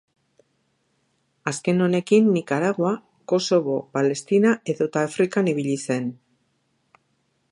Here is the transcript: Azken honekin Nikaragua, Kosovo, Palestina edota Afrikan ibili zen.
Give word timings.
Azken 1.51 1.83
honekin 1.87 2.31
Nikaragua, 2.37 2.95
Kosovo, 3.33 3.77
Palestina 3.99 4.53
edota 4.75 5.05
Afrikan 5.11 5.55
ibili 5.55 5.79
zen. 5.89 6.11